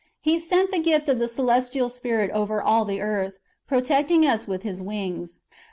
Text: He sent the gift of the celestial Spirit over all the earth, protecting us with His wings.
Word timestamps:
He 0.19 0.39
sent 0.39 0.71
the 0.71 0.79
gift 0.79 1.07
of 1.09 1.19
the 1.19 1.27
celestial 1.27 1.87
Spirit 1.87 2.31
over 2.31 2.59
all 2.59 2.85
the 2.85 2.99
earth, 3.01 3.37
protecting 3.67 4.25
us 4.25 4.47
with 4.47 4.63
His 4.63 4.81
wings. 4.81 5.41